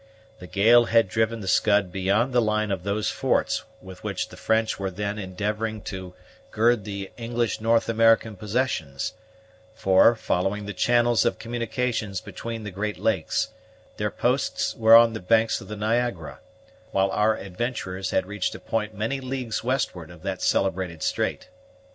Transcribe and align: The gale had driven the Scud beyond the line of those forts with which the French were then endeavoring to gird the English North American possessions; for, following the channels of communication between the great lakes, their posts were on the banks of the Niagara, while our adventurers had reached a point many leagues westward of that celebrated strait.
The 0.39 0.47
gale 0.47 0.85
had 0.85 1.07
driven 1.07 1.41
the 1.41 1.47
Scud 1.47 1.91
beyond 1.91 2.33
the 2.33 2.41
line 2.41 2.71
of 2.71 2.81
those 2.81 3.11
forts 3.11 3.65
with 3.83 4.03
which 4.03 4.29
the 4.29 4.35
French 4.35 4.79
were 4.79 4.89
then 4.89 5.19
endeavoring 5.19 5.79
to 5.81 6.15
gird 6.49 6.85
the 6.85 7.11
English 7.17 7.61
North 7.61 7.87
American 7.87 8.35
possessions; 8.35 9.13
for, 9.75 10.15
following 10.15 10.65
the 10.65 10.73
channels 10.73 11.23
of 11.23 11.37
communication 11.37 12.15
between 12.25 12.63
the 12.63 12.71
great 12.71 12.97
lakes, 12.97 13.49
their 13.97 14.09
posts 14.09 14.75
were 14.75 14.95
on 14.95 15.13
the 15.13 15.19
banks 15.19 15.61
of 15.61 15.67
the 15.67 15.77
Niagara, 15.77 16.39
while 16.89 17.11
our 17.11 17.37
adventurers 17.37 18.09
had 18.09 18.25
reached 18.25 18.55
a 18.55 18.59
point 18.59 18.95
many 18.95 19.19
leagues 19.19 19.63
westward 19.63 20.09
of 20.09 20.23
that 20.23 20.41
celebrated 20.41 21.03
strait. 21.03 21.47